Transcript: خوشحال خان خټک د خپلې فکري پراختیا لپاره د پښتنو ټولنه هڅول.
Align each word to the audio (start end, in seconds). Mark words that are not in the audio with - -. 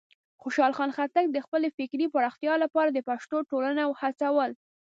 خوشحال 0.41 0.71
خان 0.77 0.89
خټک 0.95 1.25
د 1.31 1.37
خپلې 1.45 1.67
فکري 1.77 2.05
پراختیا 2.13 2.53
لپاره 2.63 2.89
د 2.91 2.99
پښتنو 3.09 3.37
ټولنه 3.49 3.83
هڅول. 4.01 4.51